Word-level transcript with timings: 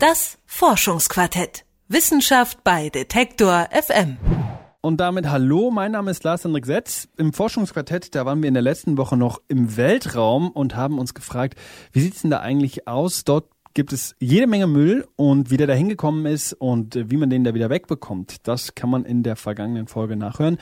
Das 0.00 0.38
Forschungsquartett. 0.46 1.66
Wissenschaft 1.88 2.64
bei 2.64 2.88
Detektor 2.88 3.68
FM. 3.70 4.16
Und 4.80 4.98
damit 4.98 5.28
hallo, 5.28 5.70
mein 5.70 5.92
Name 5.92 6.10
ist 6.10 6.24
Lars 6.24 6.42
Hendrik 6.42 6.64
Setz. 6.64 7.06
Im 7.18 7.34
Forschungsquartett, 7.34 8.14
da 8.14 8.24
waren 8.24 8.40
wir 8.40 8.48
in 8.48 8.54
der 8.54 8.62
letzten 8.62 8.96
Woche 8.96 9.18
noch 9.18 9.42
im 9.48 9.76
Weltraum 9.76 10.52
und 10.52 10.74
haben 10.74 10.98
uns 10.98 11.12
gefragt, 11.12 11.58
wie 11.92 12.00
sieht's 12.00 12.22
denn 12.22 12.30
da 12.30 12.40
eigentlich 12.40 12.88
aus? 12.88 13.24
Dort 13.24 13.50
gibt 13.74 13.92
es 13.92 14.16
jede 14.18 14.46
Menge 14.46 14.68
Müll 14.68 15.06
und 15.16 15.50
wie 15.50 15.58
der 15.58 15.66
da 15.66 15.74
hingekommen 15.74 16.24
ist 16.24 16.54
und 16.54 17.10
wie 17.10 17.18
man 17.18 17.28
den 17.28 17.44
da 17.44 17.52
wieder 17.52 17.68
wegbekommt. 17.68 18.48
Das 18.48 18.74
kann 18.74 18.88
man 18.88 19.04
in 19.04 19.22
der 19.22 19.36
vergangenen 19.36 19.86
Folge 19.86 20.16
nachhören. 20.16 20.56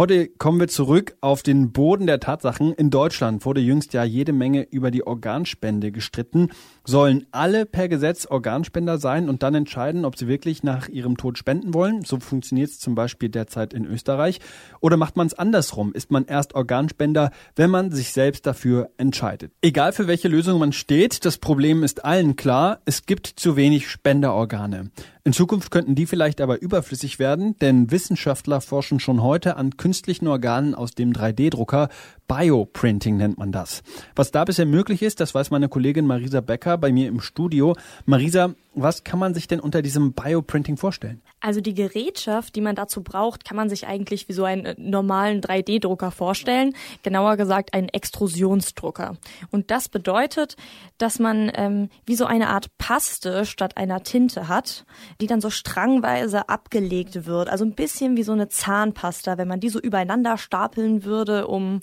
Heute 0.00 0.28
kommen 0.28 0.58
wir 0.58 0.68
zurück 0.68 1.14
auf 1.20 1.42
den 1.42 1.72
Boden 1.72 2.06
der 2.06 2.20
Tatsachen. 2.20 2.72
In 2.72 2.88
Deutschland 2.88 3.44
wurde 3.44 3.60
jüngst 3.60 3.92
ja 3.92 4.02
jede 4.02 4.32
Menge 4.32 4.62
über 4.62 4.90
die 4.90 5.06
Organspende 5.06 5.92
gestritten. 5.92 6.48
Sollen 6.86 7.26
alle 7.32 7.66
per 7.66 7.86
Gesetz 7.86 8.24
Organspender 8.24 8.96
sein 8.96 9.28
und 9.28 9.42
dann 9.42 9.54
entscheiden, 9.54 10.06
ob 10.06 10.16
sie 10.16 10.26
wirklich 10.26 10.62
nach 10.62 10.88
ihrem 10.88 11.18
Tod 11.18 11.36
spenden 11.36 11.74
wollen? 11.74 12.02
So 12.02 12.18
funktioniert 12.18 12.70
es 12.70 12.80
zum 12.80 12.94
Beispiel 12.94 13.28
derzeit 13.28 13.74
in 13.74 13.84
Österreich. 13.84 14.40
Oder 14.80 14.96
macht 14.96 15.18
man 15.18 15.26
es 15.26 15.34
andersrum? 15.34 15.92
Ist 15.92 16.10
man 16.10 16.24
erst 16.24 16.54
Organspender, 16.54 17.30
wenn 17.54 17.68
man 17.68 17.92
sich 17.92 18.14
selbst 18.14 18.46
dafür 18.46 18.88
entscheidet? 18.96 19.52
Egal 19.60 19.92
für 19.92 20.06
welche 20.06 20.28
Lösung 20.28 20.58
man 20.58 20.72
steht, 20.72 21.26
das 21.26 21.36
Problem 21.36 21.82
ist 21.82 22.06
allen 22.06 22.36
klar, 22.36 22.80
es 22.86 23.04
gibt 23.04 23.26
zu 23.26 23.54
wenig 23.54 23.90
Spenderorgane. 23.90 24.90
In 25.24 25.34
Zukunft 25.34 25.70
könnten 25.70 25.94
die 25.94 26.06
vielleicht 26.06 26.40
aber 26.40 26.62
überflüssig 26.62 27.18
werden, 27.18 27.54
denn 27.58 27.90
Wissenschaftler 27.90 28.62
forschen 28.62 28.98
schon 28.98 29.22
heute 29.22 29.58
an 29.58 29.76
künstlichen 29.76 29.89
Organen 30.28 30.74
aus 30.74 30.92
dem 30.92 31.12
3D-Drucker. 31.12 31.88
Bioprinting 32.28 33.16
nennt 33.16 33.38
man 33.38 33.52
das. 33.52 33.82
Was 34.14 34.30
da 34.30 34.44
bisher 34.44 34.66
möglich 34.66 35.02
ist, 35.02 35.20
das 35.20 35.34
weiß 35.34 35.50
meine 35.50 35.68
Kollegin 35.68 36.06
Marisa 36.06 36.40
Becker 36.40 36.78
bei 36.78 36.92
mir 36.92 37.08
im 37.08 37.20
Studio. 37.20 37.74
Marisa, 38.06 38.54
was 38.72 39.02
kann 39.02 39.18
man 39.18 39.34
sich 39.34 39.48
denn 39.48 39.60
unter 39.60 39.82
diesem 39.82 40.12
Bioprinting 40.12 40.76
vorstellen? 40.76 41.20
Also 41.40 41.60
die 41.60 41.74
Gerätschaft, 41.74 42.54
die 42.54 42.60
man 42.60 42.76
dazu 42.76 43.02
braucht, 43.02 43.44
kann 43.44 43.56
man 43.56 43.68
sich 43.68 43.86
eigentlich 43.86 44.28
wie 44.28 44.32
so 44.32 44.44
einen 44.44 44.64
äh, 44.64 44.74
normalen 44.78 45.40
3D-Drucker 45.40 46.10
vorstellen. 46.10 46.74
Genauer 47.02 47.36
gesagt 47.36 47.74
einen 47.74 47.88
Extrusionsdrucker. 47.88 49.16
Und 49.50 49.70
das 49.70 49.88
bedeutet, 49.88 50.56
dass 50.98 51.18
man 51.18 51.50
ähm, 51.54 51.88
wie 52.06 52.14
so 52.14 52.26
eine 52.26 52.48
Art 52.48 52.66
Paste 52.78 53.44
statt 53.44 53.76
einer 53.76 54.02
Tinte 54.02 54.48
hat, 54.48 54.84
die 55.20 55.26
dann 55.26 55.40
so 55.40 55.50
strangweise 55.50 56.48
abgelegt 56.48 57.26
wird. 57.26 57.48
Also 57.48 57.64
ein 57.64 57.74
bisschen 57.74 58.16
wie 58.16 58.22
so 58.22 58.32
eine 58.32 58.48
Zahnpasta, 58.48 59.36
wenn 59.36 59.48
man 59.48 59.60
die 59.60 59.70
so 59.70 59.80
übereinander 59.80 60.38
stapeln 60.38 61.04
würde, 61.04 61.48
um 61.48 61.80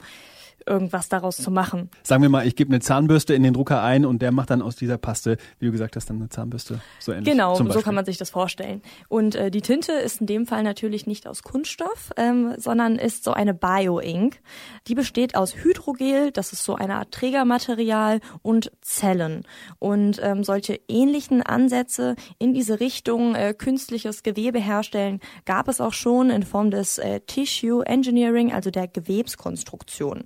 irgendwas 0.66 1.10
daraus 1.10 1.38
zu 1.38 1.52
machen. 1.52 1.90
Sagen 2.04 2.22
wir 2.22 2.30
mal, 2.30 2.46
ich 2.48 2.56
gebe 2.56 2.70
eine 2.70 2.80
Zahnbürste 2.80 3.34
in 3.34 3.44
den 3.44 3.54
Drucker 3.54 3.82
ein 3.82 4.06
und 4.06 4.22
der 4.22 4.32
macht 4.32 4.50
dann 4.50 4.62
aus 4.62 4.76
dieser 4.76 4.98
Paste, 4.98 5.38
wie 5.60 5.68
du 5.68 5.72
gesagt 5.72 5.96
hast, 5.96 6.10
dann 6.10 6.18
eine 6.18 6.30
Zahnbürste. 6.30 6.82
So 7.00 7.12
ähnlich. 7.12 7.32
Genau, 7.32 7.56
so 7.56 7.82
kann 7.82 7.96
man 7.96 8.06
sich 8.06 8.18
das 8.18 8.30
vorstellen. 8.30 8.82
Und 9.08 9.36
äh, 9.36 9.52
die 9.52 9.62
Tinte 9.62 9.94
ist 9.94 10.22
in 10.22 10.28
dem 10.28 10.46
Fall 10.46 10.64
natürlich 10.64 11.08
nicht 11.08 11.28
aus 11.28 11.44
Kunststoff, 11.44 12.12
ähm, 12.18 12.56
sondern 12.58 12.96
ist 12.96 13.24
so 13.24 13.32
eine 13.32 13.54
Bio-Ink. 13.54 14.40
Die 14.88 14.96
besteht 14.96 15.36
aus 15.36 15.56
Hydrogel, 15.56 16.32
das 16.32 16.54
ist 16.54 16.64
so 16.64 16.76
eine 16.76 16.96
Art 16.96 17.12
Trägermaterial 17.12 18.20
und 18.42 18.72
Zellen. 18.82 19.44
Und 19.80 20.20
ähm, 20.22 20.44
solche 20.44 20.80
ähnlichen 20.88 21.42
Ansätze 21.42 22.16
in 22.40 22.54
diese 22.54 22.80
Richtung 22.80 23.36
äh, 23.36 23.54
künstliches 23.58 24.24
Gewebe 24.24 24.60
herstellen 24.60 25.20
gab 25.46 25.68
es 25.68 25.82
auch 25.82 25.94
schon 25.94 26.30
in 26.30 26.44
Form 26.44 26.72
des 26.72 26.98
äh, 26.98 27.22
Tissue 27.22 27.86
Engineering, 27.86 28.52
also 28.52 28.72
der 28.72 28.88
Gewebskonstruktion. 28.88 30.26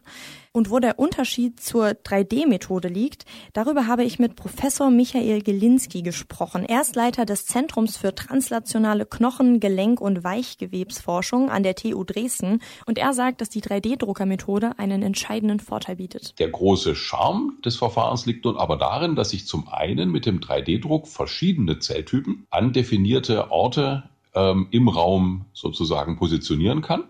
Und 0.53 0.69
wo 0.69 0.79
der 0.79 0.99
Unterschied 0.99 1.61
zur 1.61 1.91
3D-Methode 1.91 2.89
liegt, 2.89 3.23
darüber 3.53 3.87
habe 3.87 4.03
ich 4.03 4.19
mit 4.19 4.35
Professor 4.35 4.91
Michael 4.91 5.41
Gelinski 5.41 6.01
gesprochen. 6.01 6.65
Er 6.65 6.81
ist 6.81 6.95
Leiter 6.97 7.25
des 7.25 7.45
Zentrums 7.45 7.95
für 7.95 8.13
translationale 8.13 9.05
Knochen-, 9.05 9.61
Gelenk- 9.61 10.01
und 10.01 10.25
Weichgewebsforschung 10.25 11.49
an 11.49 11.63
der 11.63 11.75
TU 11.75 12.03
Dresden. 12.03 12.61
Und 12.85 12.97
er 12.97 13.13
sagt, 13.13 13.39
dass 13.39 13.49
die 13.49 13.61
3D-Druckermethode 13.61 14.77
einen 14.77 15.03
entscheidenden 15.03 15.61
Vorteil 15.61 15.95
bietet. 15.95 16.37
Der 16.39 16.49
große 16.49 16.95
Charme 16.95 17.57
des 17.63 17.77
Verfahrens 17.77 18.25
liegt 18.25 18.43
nun 18.43 18.57
aber 18.57 18.75
darin, 18.75 19.15
dass 19.15 19.31
ich 19.31 19.47
zum 19.47 19.69
einen 19.69 20.11
mit 20.11 20.25
dem 20.25 20.41
3D-Druck 20.41 21.07
verschiedene 21.07 21.79
Zelltypen 21.79 22.45
an 22.49 22.73
definierte 22.73 23.51
Orte 23.51 24.03
ähm, 24.33 24.67
im 24.71 24.89
Raum 24.89 25.45
sozusagen 25.53 26.17
positionieren 26.17 26.81
kann. 26.81 27.05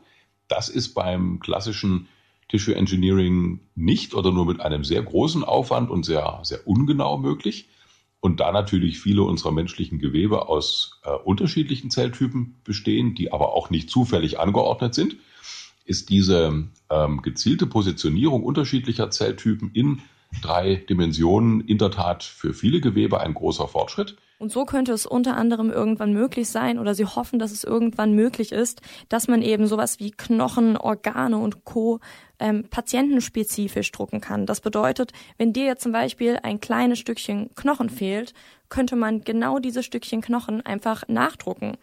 Das 0.47 0.69
ist 0.69 0.93
beim 0.93 1.39
klassischen 1.39 2.07
Tissue 2.51 2.75
Engineering 2.75 3.61
nicht 3.75 4.13
oder 4.13 4.31
nur 4.33 4.45
mit 4.45 4.59
einem 4.59 4.83
sehr 4.83 5.01
großen 5.01 5.45
Aufwand 5.45 5.89
und 5.89 6.03
sehr, 6.03 6.41
sehr 6.43 6.67
ungenau 6.67 7.17
möglich. 7.17 7.69
Und 8.19 8.41
da 8.41 8.51
natürlich 8.51 8.99
viele 8.99 9.23
unserer 9.23 9.53
menschlichen 9.53 9.99
Gewebe 9.99 10.49
aus 10.49 10.99
äh, 11.05 11.11
unterschiedlichen 11.11 11.89
Zelltypen 11.89 12.57
bestehen, 12.65 13.15
die 13.15 13.31
aber 13.31 13.53
auch 13.53 13.69
nicht 13.69 13.89
zufällig 13.89 14.37
angeordnet 14.37 14.93
sind, 14.93 15.15
ist 15.85 16.09
diese 16.09 16.67
ähm, 16.89 17.21
gezielte 17.21 17.67
Positionierung 17.67 18.43
unterschiedlicher 18.43 19.09
Zelltypen 19.09 19.71
in 19.73 20.01
drei 20.41 20.75
Dimensionen 20.75 21.61
in 21.61 21.77
der 21.77 21.91
Tat 21.91 22.23
für 22.23 22.53
viele 22.53 22.81
Gewebe 22.81 23.21
ein 23.21 23.33
großer 23.33 23.69
Fortschritt. 23.69 24.17
Und 24.41 24.51
so 24.51 24.65
könnte 24.65 24.91
es 24.91 25.05
unter 25.05 25.37
anderem 25.37 25.69
irgendwann 25.69 26.13
möglich 26.13 26.49
sein 26.49 26.79
oder 26.79 26.95
sie 26.95 27.05
hoffen, 27.05 27.37
dass 27.37 27.51
es 27.51 27.63
irgendwann 27.63 28.13
möglich 28.13 28.51
ist, 28.51 28.81
dass 29.07 29.27
man 29.27 29.43
eben 29.43 29.67
sowas 29.67 29.99
wie 29.99 30.09
Knochen, 30.09 30.77
Organe 30.77 31.37
und 31.37 31.63
Co. 31.63 31.99
Ähm, 32.39 32.63
patientenspezifisch 32.67 33.91
drucken 33.91 34.19
kann. 34.19 34.47
Das 34.47 34.59
bedeutet, 34.59 35.11
wenn 35.37 35.53
dir 35.53 35.65
jetzt 35.65 35.83
zum 35.83 35.91
Beispiel 35.91 36.39
ein 36.41 36.59
kleines 36.59 36.97
Stückchen 36.97 37.53
Knochen 37.53 37.91
fehlt, 37.91 38.33
könnte 38.69 38.95
man 38.95 39.21
genau 39.21 39.59
dieses 39.59 39.85
Stückchen 39.85 40.21
Knochen 40.21 40.65
einfach 40.65 41.03
nachdrucken. 41.07 41.77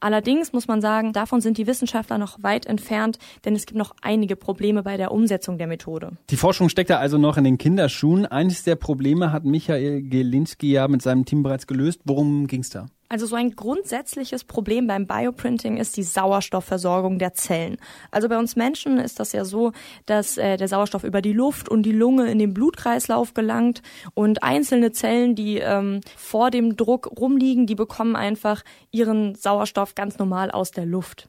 Allerdings 0.00 0.52
muss 0.52 0.68
man 0.68 0.80
sagen, 0.80 1.12
davon 1.12 1.40
sind 1.40 1.58
die 1.58 1.66
Wissenschaftler 1.66 2.18
noch 2.18 2.42
weit 2.42 2.66
entfernt, 2.66 3.18
denn 3.44 3.54
es 3.54 3.66
gibt 3.66 3.78
noch 3.78 3.94
einige 4.02 4.36
Probleme 4.36 4.82
bei 4.82 4.96
der 4.96 5.12
Umsetzung 5.12 5.58
der 5.58 5.66
Methode. 5.66 6.12
Die 6.30 6.36
Forschung 6.36 6.68
steckt 6.68 6.90
da 6.90 6.98
also 6.98 7.18
noch 7.18 7.36
in 7.36 7.44
den 7.44 7.58
Kinderschuhen. 7.58 8.26
Eines 8.26 8.64
der 8.64 8.76
Probleme 8.76 9.32
hat 9.32 9.44
Michael 9.44 10.02
Gelinski 10.02 10.72
ja 10.72 10.88
mit 10.88 11.02
seinem 11.02 11.24
Team 11.24 11.42
bereits 11.42 11.66
gelöst. 11.66 12.00
Worum 12.04 12.46
ging 12.46 12.60
es 12.60 12.70
da? 12.70 12.86
Also 13.08 13.26
so 13.26 13.36
ein 13.36 13.54
grundsätzliches 13.54 14.44
Problem 14.44 14.86
beim 14.86 15.06
Bioprinting 15.06 15.76
ist 15.76 15.96
die 15.96 16.02
Sauerstoffversorgung 16.02 17.18
der 17.18 17.34
Zellen. 17.34 17.76
Also 18.10 18.28
bei 18.28 18.38
uns 18.38 18.56
Menschen 18.56 18.98
ist 18.98 19.20
das 19.20 19.32
ja 19.32 19.44
so, 19.44 19.72
dass 20.06 20.38
äh, 20.38 20.56
der 20.56 20.68
Sauerstoff 20.68 21.04
über 21.04 21.20
die 21.20 21.34
Luft 21.34 21.68
und 21.68 21.82
die 21.82 21.92
Lunge 21.92 22.30
in 22.30 22.38
den 22.38 22.54
Blutkreislauf 22.54 23.34
gelangt 23.34 23.82
und 24.14 24.42
einzelne 24.42 24.92
Zellen, 24.92 25.34
die 25.34 25.58
ähm, 25.58 26.00
vor 26.16 26.50
dem 26.50 26.76
Druck 26.76 27.10
rumliegen, 27.18 27.66
die 27.66 27.74
bekommen 27.74 28.16
einfach 28.16 28.62
ihren 28.90 29.34
Sauerstoff 29.34 29.94
ganz 29.94 30.18
normal 30.18 30.50
aus 30.50 30.70
der 30.70 30.86
Luft. 30.86 31.28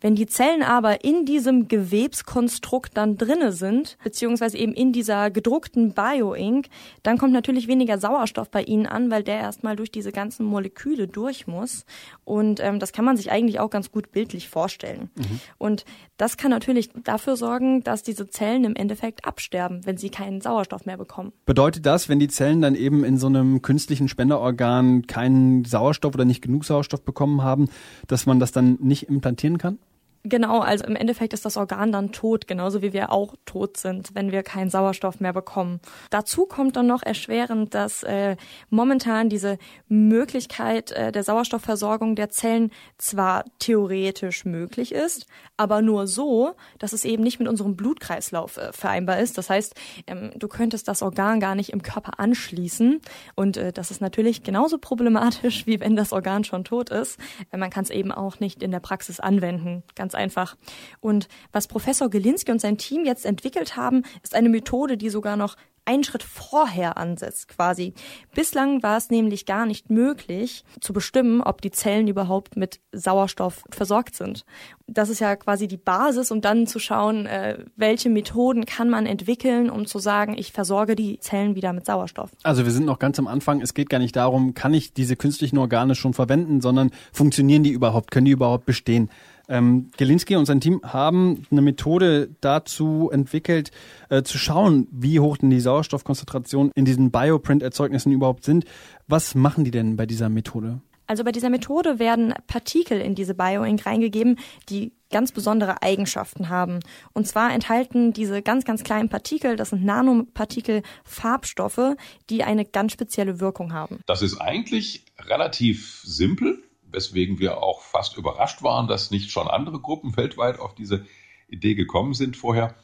Wenn 0.00 0.14
die 0.14 0.26
Zellen 0.26 0.62
aber 0.62 1.04
in 1.04 1.24
diesem 1.24 1.68
Gewebskonstrukt 1.68 2.96
dann 2.96 3.16
drinne 3.16 3.52
sind, 3.52 3.96
beziehungsweise 4.02 4.58
eben 4.58 4.72
in 4.72 4.92
dieser 4.92 5.30
gedruckten 5.30 5.92
Bioink, 5.92 6.66
dann 7.02 7.18
kommt 7.18 7.32
natürlich 7.32 7.68
weniger 7.68 7.98
Sauerstoff 7.98 8.50
bei 8.50 8.62
ihnen 8.62 8.86
an, 8.86 9.10
weil 9.10 9.22
der 9.22 9.36
erstmal 9.36 9.76
durch 9.76 9.90
diese 9.90 10.12
ganzen 10.12 10.44
Moleküle 10.44 11.08
durch 11.08 11.46
muss. 11.46 11.84
Und 12.24 12.60
ähm, 12.60 12.78
das 12.78 12.92
kann 12.92 13.04
man 13.04 13.16
sich 13.16 13.30
eigentlich 13.30 13.60
auch 13.60 13.70
ganz 13.70 13.90
gut 13.92 14.12
bildlich 14.12 14.48
vorstellen. 14.48 15.10
Mhm. 15.16 15.40
Und 15.58 15.84
das 16.16 16.36
kann 16.36 16.50
natürlich 16.50 16.90
dafür 17.02 17.36
sorgen, 17.36 17.82
dass 17.82 18.02
diese 18.02 18.28
Zellen 18.28 18.64
im 18.64 18.76
Endeffekt 18.76 19.24
absterben, 19.24 19.84
wenn 19.84 19.96
sie 19.96 20.08
keinen 20.08 20.40
Sauerstoff 20.40 20.86
mehr 20.86 20.96
bekommen. 20.96 21.32
Bedeutet 21.46 21.84
das, 21.86 22.08
wenn 22.08 22.18
die 22.20 22.28
Zellen 22.28 22.60
dann 22.60 22.74
eben 22.74 23.02
in 23.04 23.18
so 23.18 23.26
einem 23.26 23.62
künstlichen 23.62 24.08
Spenderorgan 24.08 25.06
keinen 25.06 25.64
Sauerstoff 25.64 26.14
oder 26.14 26.24
nicht 26.24 26.42
genug 26.42 26.64
Sauerstoff 26.64 27.02
bekommen 27.02 27.42
haben, 27.42 27.68
dass 28.06 28.26
man 28.26 28.38
das 28.38 28.52
dann 28.52 28.78
nicht 28.80 29.08
implantieren 29.08 29.51
kann? 29.58 29.78
Genau, 30.24 30.60
also 30.60 30.84
im 30.84 30.94
Endeffekt 30.94 31.32
ist 31.32 31.44
das 31.44 31.56
Organ 31.56 31.90
dann 31.90 32.12
tot, 32.12 32.46
genauso 32.46 32.80
wie 32.80 32.92
wir 32.92 33.10
auch 33.10 33.34
tot 33.44 33.76
sind, 33.76 34.14
wenn 34.14 34.30
wir 34.30 34.44
keinen 34.44 34.70
Sauerstoff 34.70 35.18
mehr 35.18 35.32
bekommen. 35.32 35.80
Dazu 36.10 36.46
kommt 36.46 36.76
dann 36.76 36.86
noch 36.86 37.02
erschwerend, 37.02 37.74
dass 37.74 38.04
äh, 38.04 38.36
momentan 38.70 39.28
diese 39.28 39.58
Möglichkeit 39.88 40.92
äh, 40.92 41.10
der 41.10 41.24
Sauerstoffversorgung 41.24 42.14
der 42.14 42.30
Zellen 42.30 42.70
zwar 42.98 43.44
theoretisch 43.58 44.44
möglich 44.44 44.92
ist, 44.92 45.26
aber 45.56 45.82
nur 45.82 46.06
so, 46.06 46.54
dass 46.78 46.92
es 46.92 47.04
eben 47.04 47.24
nicht 47.24 47.40
mit 47.40 47.48
unserem 47.48 47.74
Blutkreislauf 47.74 48.58
äh, 48.58 48.72
vereinbar 48.72 49.18
ist. 49.18 49.38
Das 49.38 49.50
heißt, 49.50 49.74
ähm, 50.06 50.30
du 50.36 50.46
könntest 50.46 50.86
das 50.86 51.02
Organ 51.02 51.40
gar 51.40 51.56
nicht 51.56 51.72
im 51.72 51.82
Körper 51.82 52.20
anschließen 52.20 53.00
und 53.34 53.56
äh, 53.56 53.72
das 53.72 53.90
ist 53.90 54.00
natürlich 54.00 54.44
genauso 54.44 54.78
problematisch, 54.78 55.66
wie 55.66 55.80
wenn 55.80 55.96
das 55.96 56.12
Organ 56.12 56.44
schon 56.44 56.62
tot 56.62 56.90
ist. 56.90 57.18
Äh, 57.50 57.56
man 57.56 57.70
kann 57.70 57.82
es 57.82 57.90
eben 57.90 58.12
auch 58.12 58.38
nicht 58.38 58.62
in 58.62 58.70
der 58.70 58.78
Praxis 58.78 59.18
anwenden. 59.18 59.82
Ganz 59.96 60.11
ganz 60.12 60.14
einfach. 60.14 60.56
Und 61.00 61.28
was 61.52 61.66
Professor 61.66 62.10
Gelinski 62.10 62.52
und 62.52 62.60
sein 62.60 62.78
Team 62.78 63.04
jetzt 63.04 63.24
entwickelt 63.24 63.76
haben, 63.76 64.02
ist 64.22 64.34
eine 64.34 64.48
Methode, 64.48 64.96
die 64.96 65.10
sogar 65.10 65.36
noch 65.36 65.56
einen 65.84 66.04
Schritt 66.04 66.22
vorher 66.22 66.96
ansetzt 66.96 67.48
quasi. 67.48 67.94
Bislang 68.34 68.82
war 68.82 68.96
es 68.96 69.10
nämlich 69.10 69.46
gar 69.46 69.66
nicht 69.66 69.90
möglich 69.90 70.64
zu 70.80 70.92
bestimmen, 70.92 71.40
ob 71.40 71.60
die 71.60 71.70
Zellen 71.70 72.06
überhaupt 72.06 72.56
mit 72.56 72.80
Sauerstoff 72.92 73.64
versorgt 73.70 74.14
sind. 74.14 74.44
Das 74.86 75.08
ist 75.08 75.20
ja 75.20 75.34
quasi 75.36 75.66
die 75.66 75.76
Basis, 75.78 76.30
um 76.30 76.40
dann 76.40 76.66
zu 76.66 76.78
schauen, 76.78 77.26
äh, 77.26 77.64
welche 77.76 78.10
Methoden 78.10 78.64
kann 78.64 78.90
man 78.90 79.06
entwickeln, 79.06 79.70
um 79.70 79.86
zu 79.86 79.98
sagen, 79.98 80.36
ich 80.38 80.52
versorge 80.52 80.94
die 80.94 81.18
Zellen 81.18 81.56
wieder 81.56 81.72
mit 81.72 81.86
Sauerstoff. 81.86 82.30
Also 82.42 82.64
wir 82.64 82.72
sind 82.72 82.86
noch 82.86 82.98
ganz 82.98 83.18
am 83.18 83.26
Anfang. 83.26 83.60
Es 83.60 83.74
geht 83.74 83.88
gar 83.88 83.98
nicht 83.98 84.14
darum, 84.14 84.54
kann 84.54 84.74
ich 84.74 84.92
diese 84.92 85.16
künstlichen 85.16 85.58
Organe 85.58 85.94
schon 85.94 86.14
verwenden, 86.14 86.60
sondern 86.60 86.90
funktionieren 87.12 87.64
die 87.64 87.70
überhaupt, 87.70 88.10
können 88.10 88.26
die 88.26 88.32
überhaupt 88.32 88.66
bestehen? 88.66 89.10
Ähm, 89.52 89.90
Gelinski 89.98 90.34
und 90.36 90.46
sein 90.46 90.62
Team 90.62 90.80
haben 90.82 91.46
eine 91.50 91.60
Methode 91.60 92.30
dazu 92.40 93.10
entwickelt, 93.12 93.70
äh, 94.08 94.22
zu 94.22 94.38
schauen, 94.38 94.88
wie 94.90 95.20
hoch 95.20 95.36
denn 95.36 95.50
die 95.50 95.60
Sauerstoffkonzentrationen 95.60 96.72
in 96.74 96.86
diesen 96.86 97.10
Bioprint-Erzeugnissen 97.10 98.12
überhaupt 98.12 98.44
sind. 98.44 98.64
Was 99.08 99.34
machen 99.34 99.64
die 99.64 99.70
denn 99.70 99.96
bei 99.96 100.06
dieser 100.06 100.30
Methode? 100.30 100.80
Also 101.06 101.22
bei 101.22 101.32
dieser 101.32 101.50
Methode 101.50 101.98
werden 101.98 102.32
Partikel 102.46 102.98
in 102.98 103.14
diese 103.14 103.34
Bioink 103.34 103.84
reingegeben, 103.84 104.38
die 104.70 104.92
ganz 105.10 105.32
besondere 105.32 105.82
Eigenschaften 105.82 106.48
haben. 106.48 106.80
Und 107.12 107.28
zwar 107.28 107.52
enthalten 107.52 108.14
diese 108.14 108.40
ganz, 108.40 108.64
ganz 108.64 108.82
kleinen 108.82 109.10
Partikel, 109.10 109.56
das 109.56 109.68
sind 109.68 109.84
Nanopartikel, 109.84 110.80
Farbstoffe, 111.04 111.96
die 112.30 112.42
eine 112.42 112.64
ganz 112.64 112.92
spezielle 112.92 113.38
Wirkung 113.38 113.74
haben. 113.74 114.00
Das 114.06 114.22
ist 114.22 114.40
eigentlich 114.40 115.04
relativ 115.28 116.00
simpel 116.04 116.62
weswegen 116.92 117.38
wir 117.38 117.62
auch 117.62 117.80
fast 117.82 118.16
überrascht 118.16 118.62
waren, 118.62 118.86
dass 118.86 119.10
nicht 119.10 119.30
schon 119.30 119.48
andere 119.48 119.80
Gruppen 119.80 120.16
weltweit 120.16 120.60
auf 120.60 120.74
diese 120.74 121.06
Idee 121.48 121.74
gekommen 121.74 122.14
sind 122.14 122.36
vorher. 122.36 122.74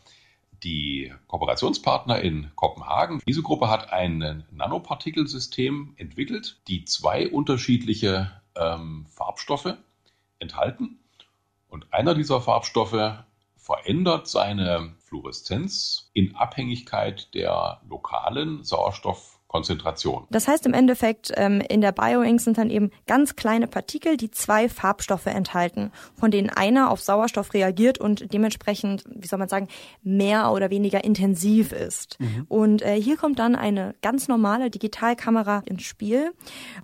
Die 0.64 1.12
Kooperationspartner 1.28 2.20
in 2.20 2.50
Kopenhagen, 2.56 3.22
diese 3.28 3.42
Gruppe 3.42 3.68
hat 3.68 3.92
ein 3.92 4.44
Nanopartikelsystem 4.50 5.94
entwickelt, 5.96 6.60
die 6.66 6.84
zwei 6.84 7.28
unterschiedliche 7.28 8.32
ähm, 8.56 9.06
Farbstoffe 9.08 9.74
enthalten. 10.40 10.98
Und 11.68 11.92
einer 11.92 12.14
dieser 12.14 12.40
Farbstoffe 12.40 13.24
verändert 13.56 14.26
seine 14.26 14.94
Fluoreszenz 14.98 16.10
in 16.12 16.34
Abhängigkeit 16.34 17.34
der 17.34 17.80
lokalen 17.88 18.64
Sauerstoff 18.64 19.37
Konzentration. 19.48 20.26
Das 20.30 20.46
heißt 20.46 20.66
im 20.66 20.74
Endeffekt, 20.74 21.32
ähm, 21.34 21.62
in 21.62 21.80
der 21.80 21.92
Bioink 21.92 22.38
sind 22.40 22.58
dann 22.58 22.68
eben 22.68 22.90
ganz 23.06 23.34
kleine 23.34 23.66
Partikel, 23.66 24.18
die 24.18 24.30
zwei 24.30 24.68
Farbstoffe 24.68 25.26
enthalten, 25.26 25.90
von 26.14 26.30
denen 26.30 26.50
einer 26.50 26.90
auf 26.90 27.00
Sauerstoff 27.00 27.54
reagiert 27.54 27.98
und 27.98 28.32
dementsprechend, 28.32 29.04
wie 29.08 29.26
soll 29.26 29.38
man 29.38 29.48
sagen, 29.48 29.68
mehr 30.02 30.52
oder 30.52 30.68
weniger 30.68 31.02
intensiv 31.02 31.72
ist. 31.72 32.20
Mhm. 32.20 32.44
Und 32.48 32.82
äh, 32.82 33.00
hier 33.00 33.16
kommt 33.16 33.38
dann 33.38 33.56
eine 33.56 33.94
ganz 34.02 34.28
normale 34.28 34.68
Digitalkamera 34.68 35.62
ins 35.64 35.82
Spiel. 35.82 36.32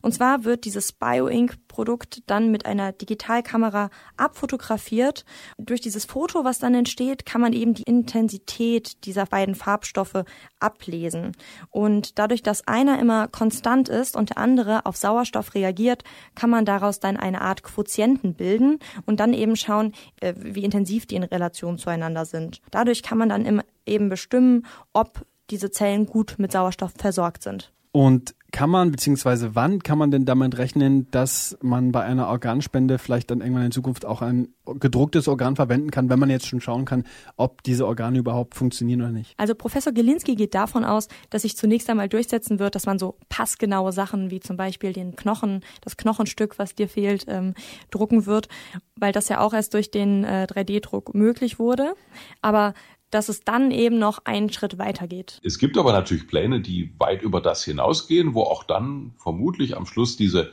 Und 0.01 0.13
zwar 0.15 0.45
wird 0.45 0.65
dieses 0.65 0.93
Bioink-Produkt 0.93 2.23
dann 2.27 2.51
mit 2.51 2.65
einer 2.65 2.93
Digitalkamera 2.93 3.91
abfotografiert. 4.17 5.27
Durch 5.59 5.83
dieses 5.83 6.07
Foto, 6.07 6.45
was 6.45 6.61
dann 6.61 6.75
entsteht, 6.75 7.27
kann 7.27 7.43
man 7.43 7.53
eben 7.53 7.75
die 7.75 7.83
Intensität 7.83 9.05
dieser 9.05 9.27
beiden 9.27 9.55
Farbstoffe 9.55 10.25
ablesen. 10.61 11.33
Und 11.69 12.19
dadurch, 12.19 12.43
dass 12.43 12.54
dass 12.55 12.69
einer 12.69 13.01
immer 13.01 13.27
konstant 13.27 13.89
ist 13.89 14.15
und 14.15 14.31
der 14.31 14.39
andere 14.39 14.87
auf 14.87 14.97
Sauerstoff 14.97 15.57
reagiert, 15.57 16.05
kann 16.37 16.51
man 16.51 16.65
daraus 16.65 17.01
dann 17.01 17.17
eine 17.17 17.41
Art 17.41 17.65
Quotienten 17.65 18.35
bilden 18.35 18.79
und 19.07 19.19
dann 19.19 19.33
eben 19.33 19.57
schauen, 19.57 19.93
äh, 20.21 20.35
wie 20.37 20.63
intensiv 20.63 21.07
die 21.07 21.17
in 21.17 21.25
Relation 21.25 21.79
zueinander 21.79 22.25
sind. 22.25 22.61
Dadurch 22.71 23.03
kann 23.03 23.19
man 23.19 23.29
dann 23.29 23.61
eben 23.87 24.09
bestimmen, 24.09 24.67
ob 24.93 25.27
diese 25.51 25.73
Zellen 25.73 26.07
gut 26.07 26.37
mit 26.39 26.53
Sauerstoff 26.53 26.93
versorgt 26.97 27.43
sind. 27.43 27.73
Und 27.91 28.37
kann 28.55 28.71
man, 28.71 28.93
beziehungsweise 28.93 29.57
wann 29.57 29.83
kann 29.83 29.99
man 29.99 30.13
denn 30.13 30.27
damit 30.27 30.59
rechnen, 30.59 31.11
dass 31.11 31.59
man 31.61 31.91
bei 31.91 32.05
einer 32.05 32.29
Organspende 32.29 32.99
vielleicht 32.99 33.33
dann 33.33 33.41
irgendwann 33.41 33.65
in 33.65 33.73
Zukunft 33.73 34.07
auch 34.07 34.23
ein 34.23 34.55
gedrucktes 34.79 35.27
Organ 35.27 35.57
verwenden 35.57 35.91
kann, 35.91 36.09
wenn 36.09 36.21
man 36.21 36.31
jetzt 36.31 36.47
schon 36.47 36.61
schauen 36.61 36.85
kann, 36.85 37.03
ob 37.37 37.65
diese 37.65 37.85
Organe 37.85 38.17
überhaupt 38.17 38.55
funktionieren 38.55 39.03
oder 39.03 39.11
nicht? 39.11 39.35
Also 39.39 39.57
Professor 39.57 39.93
Gelinski 39.93 40.37
geht 40.37 40.55
davon 40.55 40.85
aus, 40.85 41.09
dass 41.31 41.43
sich 41.43 41.57
zunächst 41.57 41.91
einmal 41.91 42.09
durchsetzen 42.09 42.61
wird, 42.61 42.77
dass 42.77 42.87
man 42.87 43.01
so 43.01 43.17
passgenaue 43.29 43.91
Sachen 43.91 44.31
wie 44.31 44.39
zum 44.39 44.57
Beispiel 44.57 44.93
den 44.93 45.17
Knochen, 45.17 45.65
das 45.81 45.97
Knochenstück, 45.97 46.57
was 46.57 46.77
dir 46.77 46.89
fehlt, 46.89 47.25
ähm, 47.27 47.55
drucken 47.91 48.25
wird, 48.25 48.47
weil 48.95 49.11
das 49.11 49.29
ja 49.29 49.41
auch 49.41 49.53
erst 49.53 49.75
durch 49.75 49.91
den 49.91 50.23
äh, 50.23 50.47
3D-Druck 50.49 51.13
möglich 51.13 51.59
wurde. 51.59 51.95
Aber 52.41 52.73
dass 53.15 53.29
es 53.29 53.43
dann 53.43 53.71
eben 53.71 53.97
noch 54.01 54.25
einen 54.25 54.51
Schritt 54.51 54.77
weiter 54.77 55.07
geht. 55.07 55.41
Es 55.45 55.59
gibt 55.59 55.79
aber 55.79 55.93
natürlich 55.93 56.27
Pläne, 56.27 56.61
die 56.61 56.93
weit 56.99 57.23
über 57.23 57.41
das 57.41 57.63
hinausgehen, 57.63 58.35
wo 58.35 58.43
auch 58.43 58.65
dann 58.65 59.15
vermutlich 59.19 59.77
am 59.77 59.87
Schluss 59.87 60.17
diese 60.17 60.49
äh, 60.49 60.53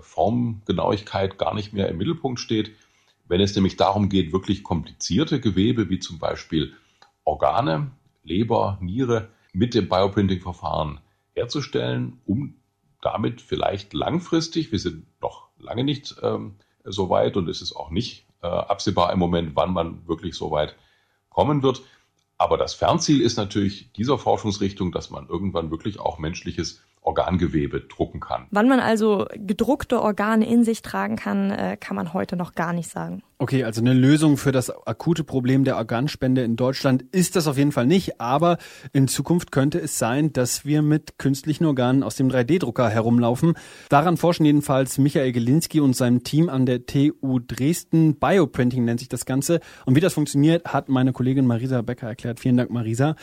Formgenauigkeit 0.00 1.38
gar 1.38 1.54
nicht 1.54 1.72
mehr 1.72 1.88
im 1.88 1.96
Mittelpunkt 1.96 2.40
steht. 2.40 2.72
Wenn 3.26 3.40
es 3.40 3.54
nämlich 3.54 3.76
darum 3.76 4.10
geht, 4.10 4.34
wirklich 4.34 4.62
komplizierte 4.62 5.40
Gewebe 5.40 5.88
wie 5.88 5.98
zum 5.98 6.18
Beispiel 6.18 6.74
Organe, 7.24 7.92
Leber, 8.22 8.76
Niere 8.82 9.28
mit 9.54 9.72
dem 9.72 9.88
Bioprinting-Verfahren 9.88 11.00
herzustellen, 11.32 12.20
um 12.26 12.56
damit 13.00 13.40
vielleicht 13.40 13.94
langfristig, 13.94 14.72
wir 14.72 14.78
sind 14.78 15.06
noch 15.22 15.48
lange 15.58 15.84
nicht 15.84 16.16
ähm, 16.22 16.56
so 16.84 17.08
weit 17.08 17.38
und 17.38 17.48
es 17.48 17.62
ist 17.62 17.74
auch 17.74 17.88
nicht 17.88 18.26
äh, 18.42 18.46
absehbar 18.46 19.10
im 19.10 19.18
Moment, 19.18 19.52
wann 19.54 19.72
man 19.72 20.06
wirklich 20.06 20.34
so 20.34 20.50
weit 20.50 20.76
kommen 21.34 21.62
wird. 21.62 21.82
Aber 22.38 22.56
das 22.56 22.74
Fernziel 22.74 23.20
ist 23.20 23.36
natürlich 23.36 23.92
dieser 23.92 24.18
Forschungsrichtung, 24.18 24.92
dass 24.92 25.10
man 25.10 25.28
irgendwann 25.28 25.70
wirklich 25.70 26.00
auch 26.00 26.18
menschliches 26.18 26.82
Organgewebe 27.04 27.82
drucken 27.82 28.18
kann. 28.18 28.46
Wann 28.50 28.68
man 28.68 28.80
also 28.80 29.26
gedruckte 29.34 30.00
Organe 30.00 30.48
in 30.48 30.64
sich 30.64 30.82
tragen 30.82 31.16
kann, 31.16 31.50
äh, 31.50 31.76
kann 31.78 31.96
man 31.96 32.14
heute 32.14 32.36
noch 32.36 32.54
gar 32.54 32.72
nicht 32.72 32.90
sagen. 32.90 33.22
Okay, 33.36 33.64
also 33.64 33.82
eine 33.82 33.92
Lösung 33.92 34.38
für 34.38 34.52
das 34.52 34.70
akute 34.86 35.22
Problem 35.22 35.64
der 35.64 35.76
Organspende 35.76 36.42
in 36.42 36.56
Deutschland 36.56 37.02
ist 37.12 37.36
das 37.36 37.46
auf 37.46 37.58
jeden 37.58 37.72
Fall 37.72 37.86
nicht, 37.86 38.20
aber 38.20 38.56
in 38.92 39.06
Zukunft 39.06 39.52
könnte 39.52 39.78
es 39.78 39.98
sein, 39.98 40.32
dass 40.32 40.64
wir 40.64 40.80
mit 40.80 41.18
künstlichen 41.18 41.66
Organen 41.66 42.02
aus 42.02 42.16
dem 42.16 42.30
3D-Drucker 42.30 42.88
herumlaufen. 42.88 43.54
Daran 43.90 44.16
forschen 44.16 44.46
jedenfalls 44.46 44.96
Michael 44.96 45.32
Gelinski 45.32 45.80
und 45.80 45.94
sein 45.94 46.22
Team 46.24 46.48
an 46.48 46.64
der 46.64 46.86
TU 46.86 47.38
Dresden. 47.38 48.18
Bioprinting 48.18 48.84
nennt 48.84 49.00
sich 49.00 49.10
das 49.10 49.26
Ganze. 49.26 49.60
Und 49.84 49.94
wie 49.94 50.00
das 50.00 50.14
funktioniert, 50.14 50.72
hat 50.72 50.88
meine 50.88 51.12
Kollegin 51.12 51.46
Marisa 51.46 51.82
Becker 51.82 52.06
erklärt. 52.06 52.40
Vielen 52.40 52.56
Dank, 52.56 52.70
Marisa. 52.70 53.14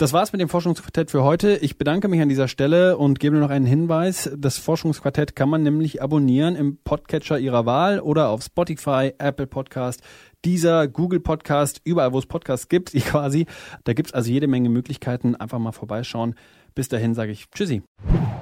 Das 0.00 0.12
war's 0.12 0.30
mit 0.30 0.40
dem 0.40 0.48
Forschungsquartett 0.48 1.10
für 1.10 1.24
heute. 1.24 1.56
Ich 1.56 1.76
bedanke 1.76 2.06
mich 2.06 2.20
an 2.20 2.28
dieser 2.28 2.46
Stelle 2.46 2.96
und 2.98 3.18
gebe 3.18 3.36
noch 3.36 3.50
einen 3.50 3.66
Hinweis. 3.66 4.30
Das 4.36 4.56
Forschungsquartett 4.56 5.34
kann 5.34 5.48
man 5.48 5.64
nämlich 5.64 6.00
abonnieren 6.00 6.54
im 6.54 6.76
Podcatcher 6.76 7.40
Ihrer 7.40 7.66
Wahl 7.66 7.98
oder 7.98 8.28
auf 8.28 8.44
Spotify, 8.44 9.12
Apple 9.18 9.48
Podcast, 9.48 10.00
dieser 10.44 10.86
Google 10.86 11.18
Podcast, 11.18 11.80
überall 11.82 12.12
wo 12.12 12.20
es 12.20 12.26
Podcasts 12.26 12.68
gibt, 12.68 12.92
quasi. 13.06 13.46
Da 13.82 13.92
gibt's 13.92 14.14
also 14.14 14.30
jede 14.30 14.46
Menge 14.46 14.68
Möglichkeiten. 14.68 15.34
Einfach 15.34 15.58
mal 15.58 15.72
vorbeischauen. 15.72 16.36
Bis 16.76 16.86
dahin 16.86 17.16
sage 17.16 17.32
ich 17.32 17.50
Tschüssi. 17.50 17.82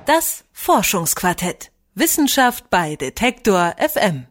Das 0.04 0.44
Forschungsquartett. 0.52 1.72
Wissenschaft 1.94 2.68
bei 2.68 2.96
Detektor 2.96 3.74
FM. 3.78 4.26